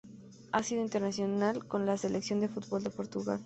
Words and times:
Ha 0.51 0.63
sido 0.63 0.81
internacional 0.81 1.67
con 1.67 1.85
la 1.85 1.95
selección 1.95 2.39
de 2.39 2.49
fútbol 2.49 2.83
de 2.83 2.89
Portugal. 2.89 3.39